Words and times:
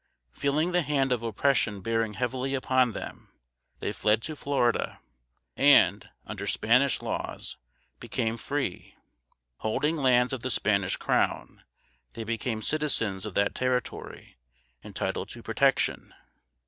Feeling 0.31 0.71
the 0.71 0.81
hand 0.81 1.11
of 1.11 1.21
oppression 1.21 1.81
bearing 1.81 2.15
heavily 2.15 2.55
upon 2.55 2.93
them, 2.93 3.29
they 3.81 3.91
fled 3.93 4.23
to 4.23 4.35
Florida, 4.35 4.99
and, 5.55 6.09
under 6.25 6.47
Spanish 6.47 7.03
laws, 7.03 7.57
became 7.99 8.37
free. 8.37 8.95
Holding 9.57 9.97
lands 9.97 10.33
of 10.33 10.41
the 10.41 10.49
Spanish 10.49 10.97
Crown, 10.97 11.61
they 12.15 12.23
became 12.23 12.63
citizens 12.63 13.27
of 13.27 13.35
that 13.35 13.53
Territory, 13.53 14.37
entitled 14.83 15.29
to 15.29 15.43
protection. 15.43 16.11